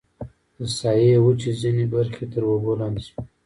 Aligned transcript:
د 0.57 0.59
ساحې 0.77 1.15
وچې 1.25 1.51
ځینې 1.61 1.85
برخې 1.93 2.25
تر 2.31 2.41
اوبو 2.49 2.71
لاندې 2.79 3.01
شوې. 3.07 3.21